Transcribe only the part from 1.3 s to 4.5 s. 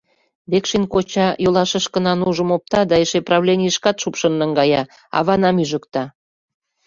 йолашышкына нужым опта да эше правленийышкат шупшын